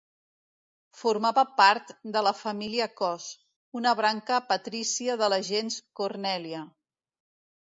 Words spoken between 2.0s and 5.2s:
de la família Cos, una branca patrícia